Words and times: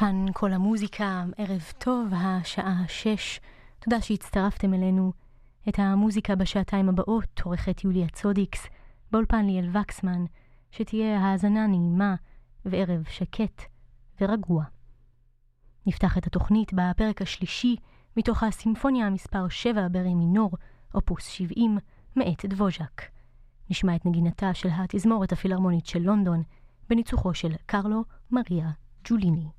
כאן 0.00 0.26
כל 0.34 0.52
המוזיקה, 0.52 1.24
ערב 1.36 1.72
טוב, 1.78 2.08
השעה 2.12 2.82
שש. 2.88 3.40
תודה 3.78 4.00
שהצטרפתם 4.00 4.74
אלינו. 4.74 5.12
את 5.68 5.78
המוזיקה 5.78 6.34
בשעתיים 6.34 6.88
הבאות 6.88 7.40
עורכת 7.44 7.84
יוליה 7.84 8.08
צודיקס, 8.08 8.66
באולפן 9.10 9.46
ליאל 9.46 9.76
וקסמן, 9.76 10.24
שתהיה 10.70 11.20
האזנה 11.20 11.66
נעימה 11.66 12.14
וערב 12.64 13.04
שקט 13.08 13.62
ורגוע. 14.20 14.64
נפתח 15.86 16.18
את 16.18 16.26
התוכנית 16.26 16.72
בפרק 16.72 17.22
השלישי 17.22 17.76
מתוך 18.16 18.42
הסימפוניה 18.42 19.06
המספר 19.06 19.48
7 19.48 19.88
ברי 19.88 20.14
מינור, 20.14 20.50
אופוס 20.94 21.26
70, 21.26 21.78
מאת 22.16 22.44
דבוז'ק. 22.44 23.02
נשמע 23.70 23.96
את 23.96 24.06
נגינתה 24.06 24.54
של 24.54 24.68
התזמורת 24.72 25.32
הפילהרמונית 25.32 25.86
של 25.86 26.02
לונדון, 26.02 26.42
בניצוחו 26.88 27.34
של 27.34 27.54
קרלו 27.66 28.04
מריה 28.30 28.70
ג'וליני. 29.04 29.57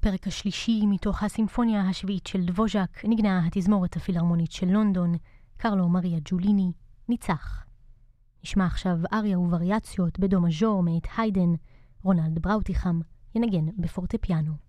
הפרק 0.00 0.26
השלישי 0.26 0.86
מתוך 0.86 1.22
הסימפוניה 1.22 1.80
השביעית 1.80 2.26
של 2.26 2.44
דבוז'ק 2.44 3.04
נגנה 3.04 3.46
התזמורת 3.46 3.96
הפילהרמונית 3.96 4.52
של 4.52 4.66
לונדון, 4.66 5.14
קרלו 5.56 5.88
מריה 5.88 6.18
ג'וליני, 6.24 6.72
ניצח. 7.08 7.64
נשמע 8.44 8.66
עכשיו 8.66 8.96
אריה 9.12 9.38
ווריאציות 9.38 10.18
בדו 10.18 10.40
מז'ור 10.40 10.82
מאת 10.82 11.06
היידן, 11.16 11.54
רונלד 12.02 12.38
בראוטיחם 12.38 13.00
ינגן 13.34 13.66
בפורטפיאנו. 13.78 14.67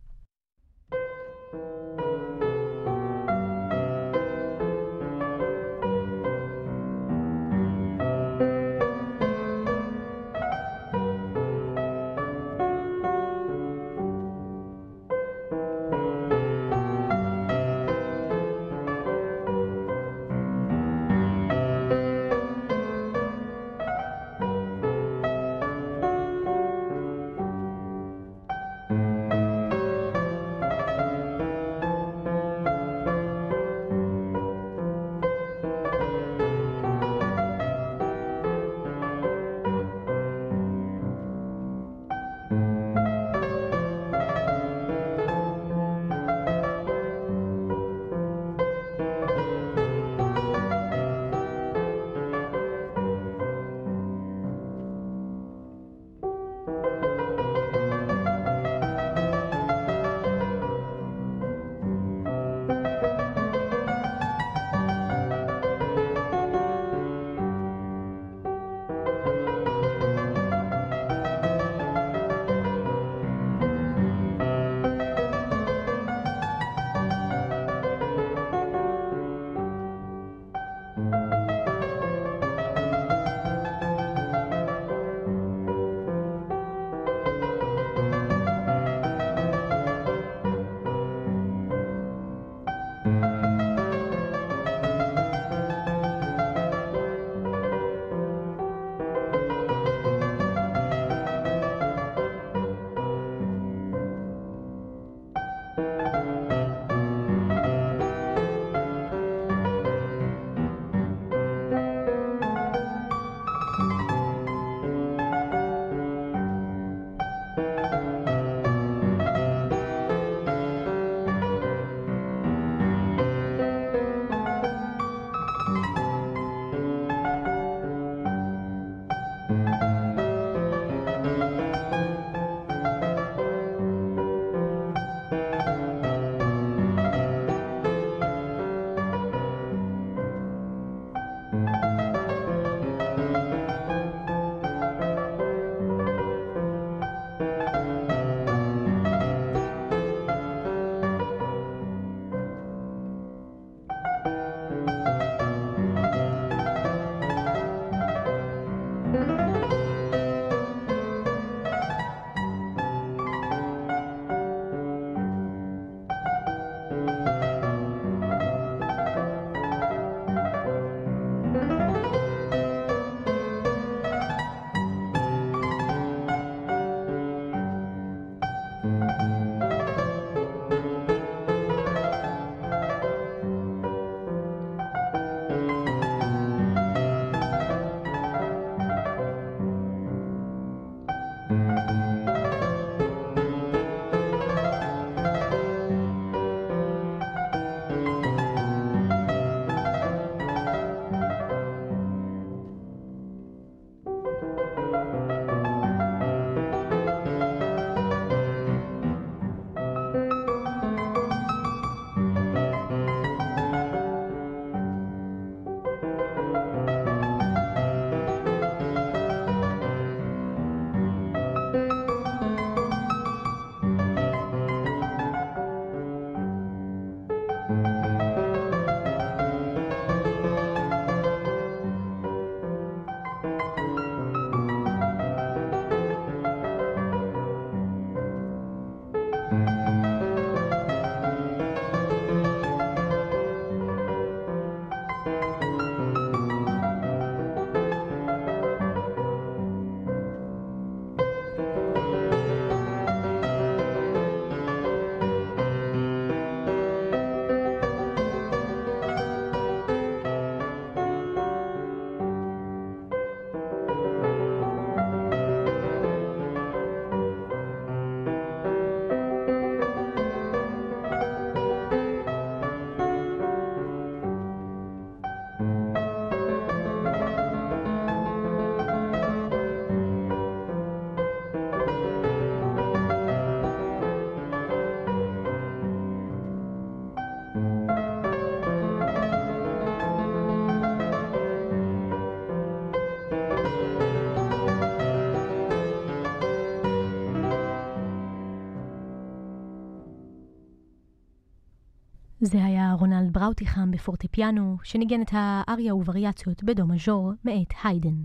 זה 302.50 302.66
היה 302.66 302.94
רונלד 303.00 303.34
בראוטיחם 303.34 303.92
בפורטפיאנו, 303.92 304.78
שניגן 304.84 305.22
את 305.22 305.30
האריה 305.32 305.96
ווריאציות 305.96 306.64
בדו 306.64 306.88
מז'ור 306.88 307.32
מאת 307.44 307.74
היידן. 307.84 308.24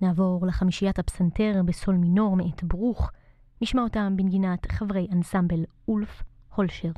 נעבור 0.00 0.46
לחמישיית 0.46 0.98
הפסנתר 0.98 1.62
בסול 1.64 1.94
מינור 1.94 2.36
מאת 2.36 2.64
ברוך, 2.64 3.10
נשמע 3.62 3.82
אותם 3.82 4.12
בנגינת 4.16 4.72
חברי 4.72 5.06
אנסמבל 5.12 5.64
אולף 5.88 6.22
הולשר. 6.54 6.90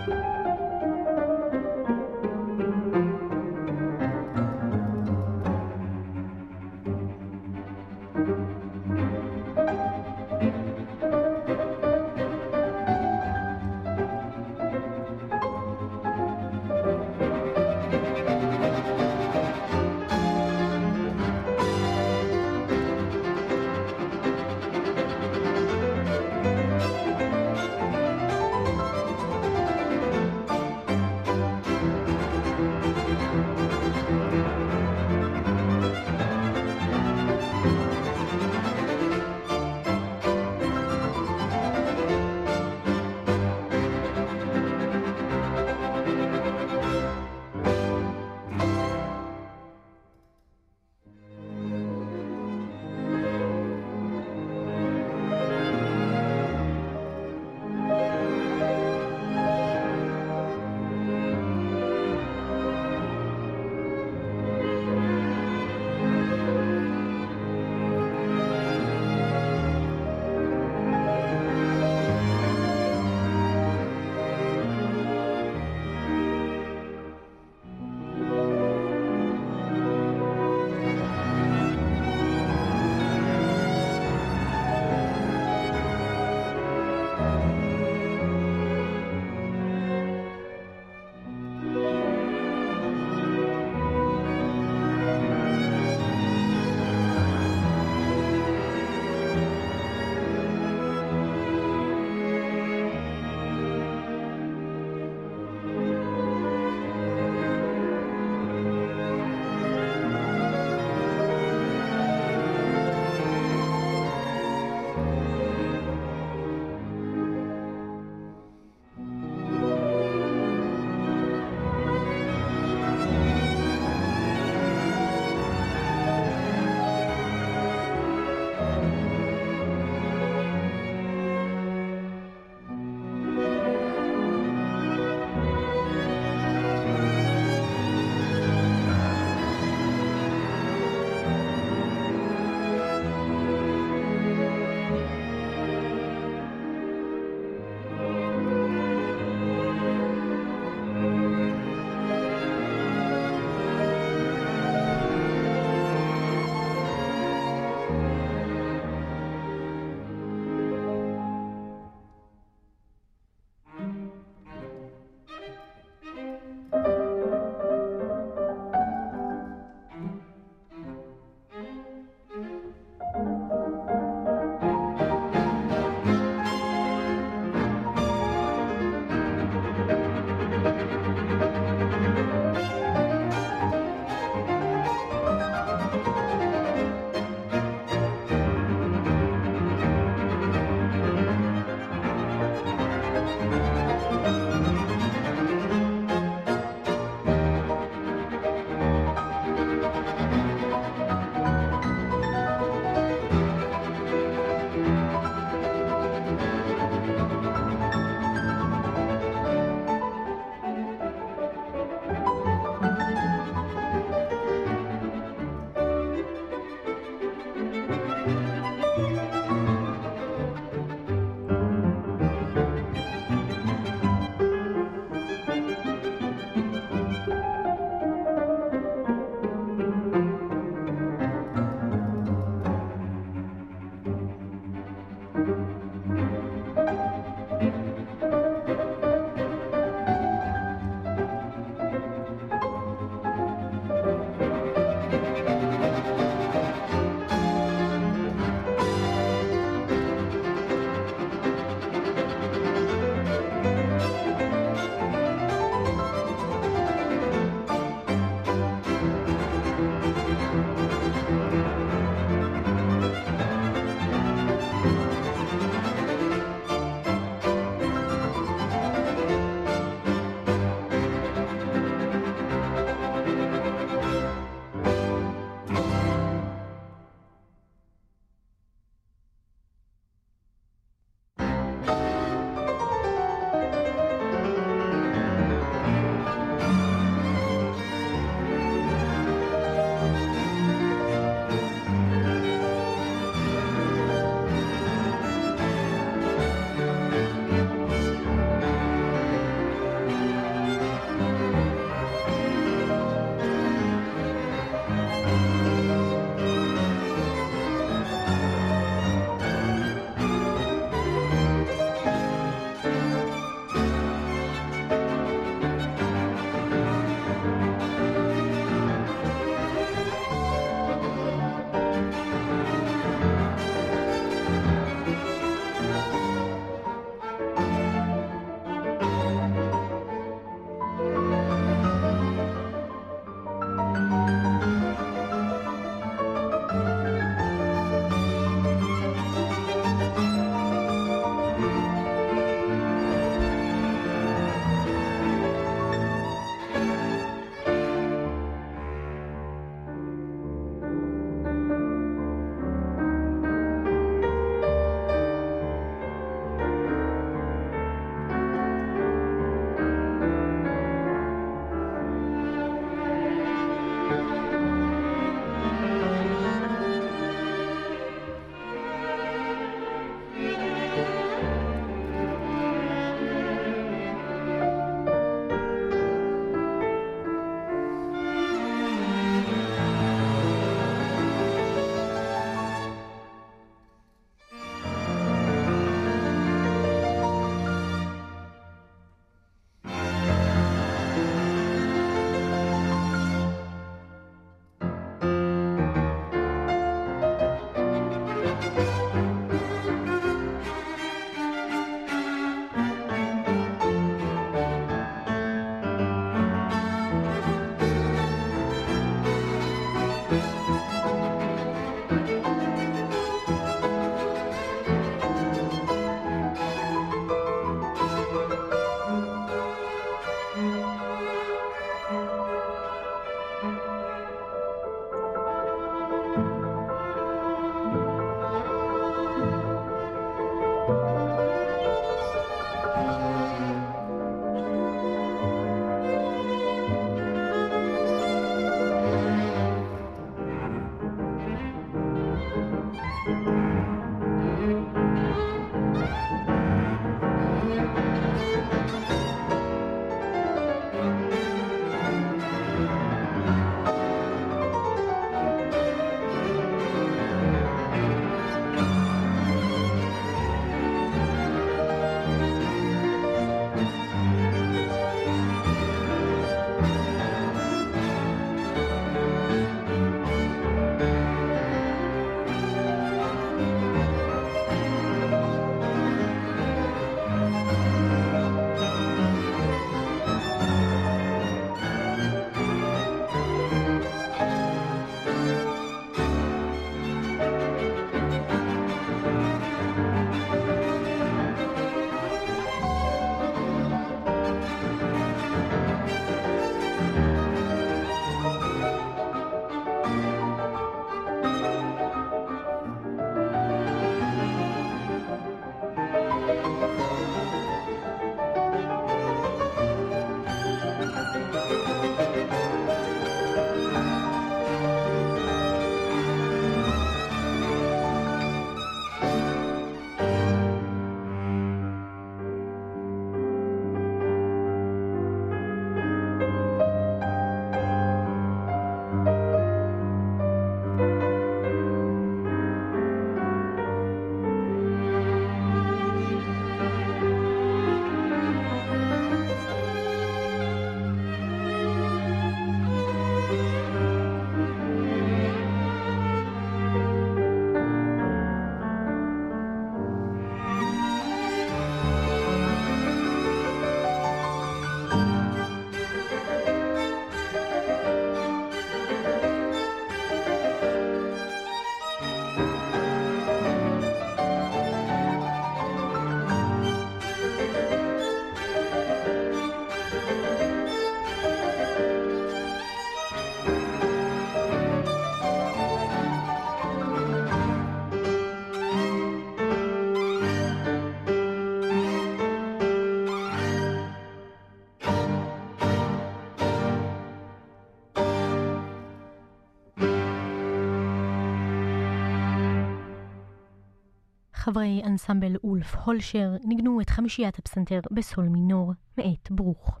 חברי 594.74 595.02
אנסמבל 595.04 595.56
אולף 595.64 595.94
הולשר 595.94 596.52
ניגנו 596.64 597.00
את 597.00 597.10
חמישיית 597.10 597.58
הפסנתר 597.58 598.00
בסול 598.10 598.48
מינור 598.48 598.92
מאת 599.18 599.48
ברוך. 599.50 600.00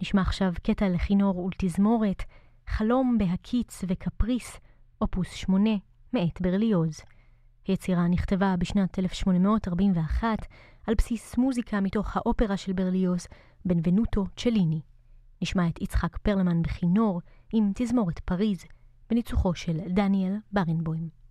נשמע 0.00 0.20
עכשיו 0.20 0.52
קטע 0.62 0.88
לכינור 0.88 1.38
ולתזמורת, 1.38 2.22
חלום 2.68 3.18
בהקיץ 3.18 3.84
וקפריס, 3.88 4.60
אופוס 5.00 5.32
8 5.32 5.70
מאת 6.12 6.40
ברליוז. 6.40 7.00
היצירה 7.66 8.08
נכתבה 8.08 8.54
בשנת 8.58 8.98
1841 8.98 10.28
על 10.86 10.94
בסיס 10.94 11.36
מוזיקה 11.38 11.80
מתוך 11.80 12.16
האופרה 12.16 12.56
של 12.56 12.72
ברליוז, 12.72 13.26
בנבנוטו 13.64 14.26
צ'ליני. 14.36 14.80
נשמע 15.42 15.68
את 15.68 15.82
יצחק 15.82 16.16
פרלמן 16.16 16.62
בכינור 16.62 17.20
עם 17.52 17.72
תזמורת 17.74 18.18
פריז, 18.18 18.64
בניצוחו 19.10 19.54
של 19.54 19.80
דניאל 19.88 20.36
ברנבוים. 20.52 21.21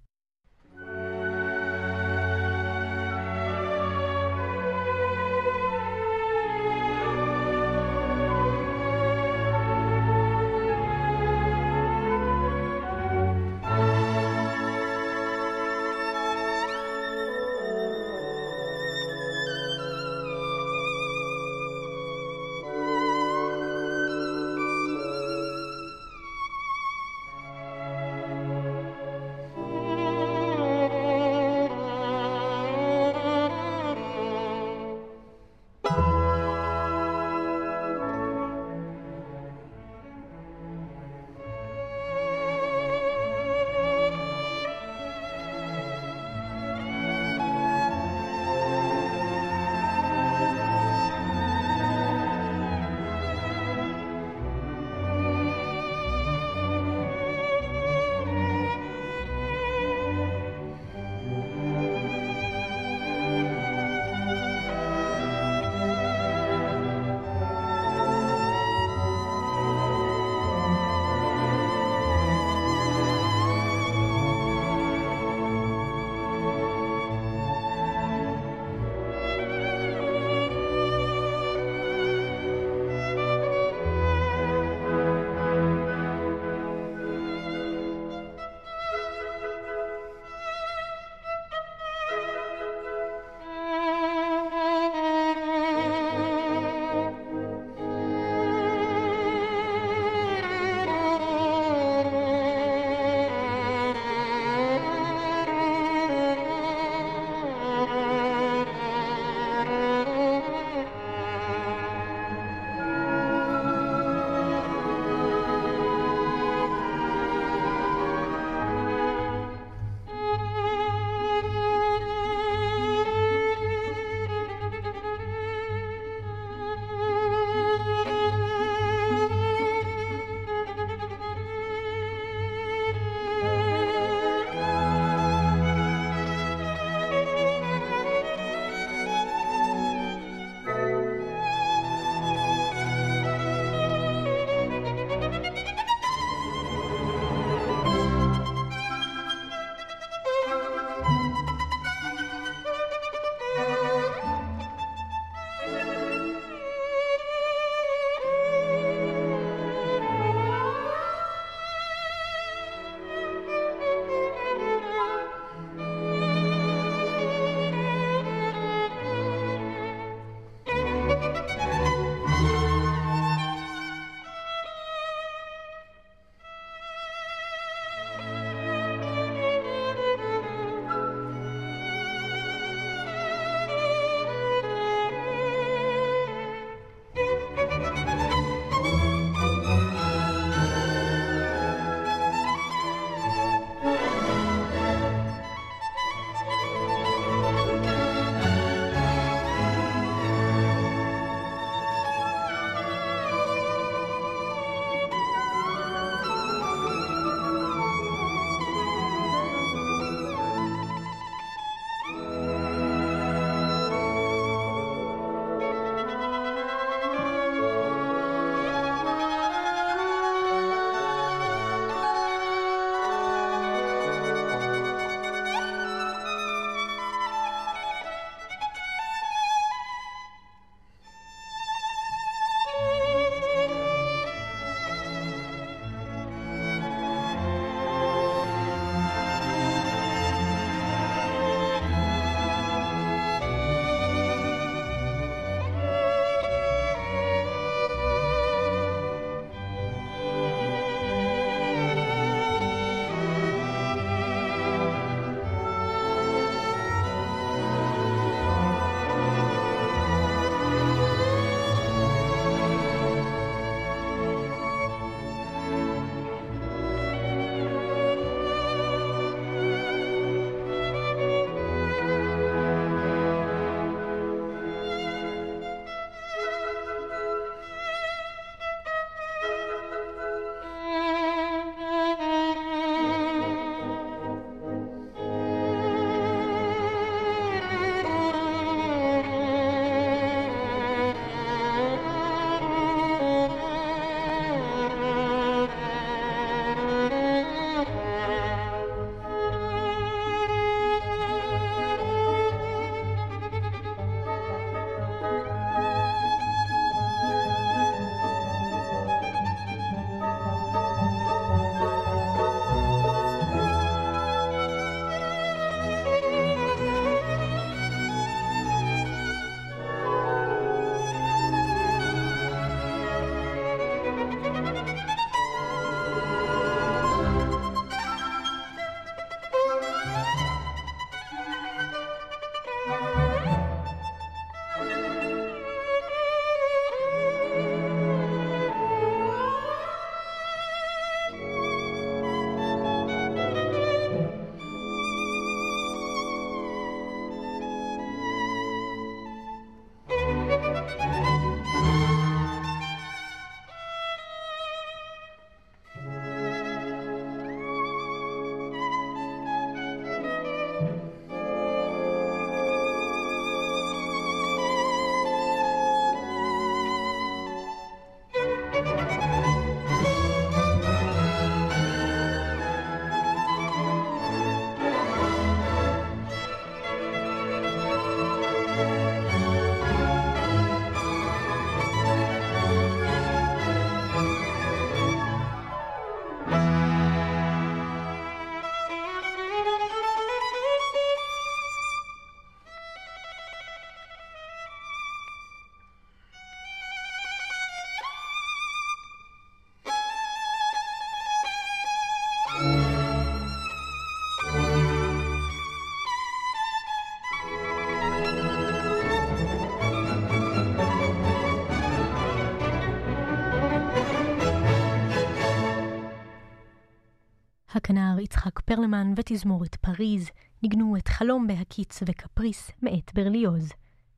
פרלמן 418.76 419.14
ותזמורת 419.18 419.76
פריז 419.76 420.30
ניגנו 420.64 420.98
את 420.98 421.08
חלום 421.08 421.48
בהקיץ 421.48 422.00
וקפריס 422.06 422.72
מאת 422.82 423.12
ברליוז. 423.16 423.70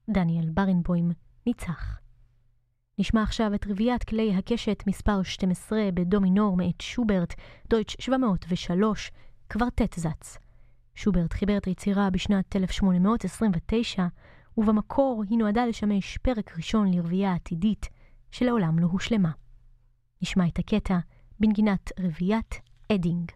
דניאל 0.10 0.50
ברנבוים 0.50 1.12
ניצח. 1.46 2.00
נשמע 3.00 3.24
עכשיו 3.24 3.54
את 3.56 3.68
רביעיית 3.68 4.04
כלי 4.04 4.36
הקשת 4.36 4.84
מספר 4.88 5.24
12 5.24 5.80
בדומינור 5.94 6.58
מאת 6.58 6.82
שוברט, 6.82 7.34
דויטש 7.70 7.96
703, 8.00 9.12
קוורטט 9.52 10.00
זץ. 10.00 10.38
שוברט 10.96 11.34
חיבר 11.34 11.58
את 11.58 11.66
היצירה 11.66 12.10
בשנת 12.10 12.56
1829, 12.56 14.08
ובמקור 14.58 15.24
היא 15.30 15.38
נועדה 15.38 15.66
לשמש 15.66 16.18
פרק 16.18 16.58
ראשון 16.58 16.94
לרביעייה 16.94 17.34
עתידית, 17.34 17.90
שלעולם 18.32 18.80
לא 18.80 18.88
הושלמה. 18.88 19.32
נשמע 20.22 20.48
את 20.48 20.60
הקטע 20.60 20.98
בנגינת 21.40 21.92
רביעיית 22.00 22.56
אדינג. 22.92 23.32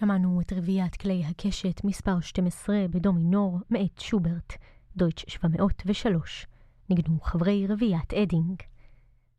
שמענו 0.00 0.40
את 0.40 0.52
רביעיית 0.52 0.96
כלי 0.96 1.24
הקשת 1.24 1.84
מספר 1.84 2.20
12 2.20 2.76
בדו 2.90 3.15
מינור 3.15 3.58
מאת 3.70 4.00
שוברט, 4.00 4.52
דויטש 4.96 5.24
703. 5.28 6.46
ניגנו 6.90 7.20
חברי 7.20 7.66
רביעיית 7.66 8.14
אדינג. 8.14 8.62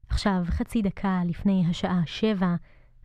עכשיו, 0.10 0.44
חצי 0.46 0.82
דקה 0.82 1.22
לפני 1.26 1.64
השעה 1.70 2.02
7, 2.06 2.56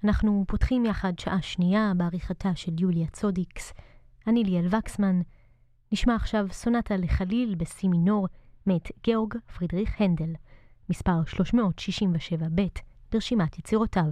אנחנו 0.05 0.45
פותחים 0.49 0.85
יחד 0.85 1.19
שעה 1.19 1.43
שנייה 1.43 1.93
בעריכתה 1.97 2.55
של 2.55 2.73
יוליה 2.79 3.07
צודיקס. 3.07 3.73
אני 4.27 4.45
ליאל 4.45 4.69
וקסמן. 4.71 5.21
נשמע 5.93 6.15
עכשיו 6.15 6.47
סונטה 6.51 6.97
לחליל 6.97 7.55
בסי 7.55 7.89
מינור 7.89 8.29
מאת 8.67 8.89
גאורג 9.07 9.35
פרידריך 9.57 10.01
הנדל, 10.01 10.33
מספר 10.91 11.25
367 11.27 12.47
ב' 12.55 12.67
ברשימת 13.13 13.59
יצירותיו. 13.59 14.11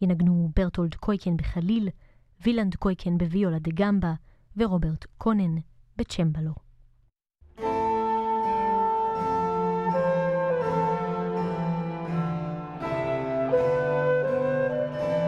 ינגנו 0.00 0.50
ברטולד 0.56 0.94
קויקן 0.94 1.36
בחליל, 1.36 1.88
וילנד 2.44 2.74
קויקן 2.74 3.18
בוויולה 3.18 3.58
דה 3.58 3.70
גמבה 3.74 4.14
ורוברט 4.56 5.06
קונן 5.18 5.56
בצ'מבלו. 5.96 6.71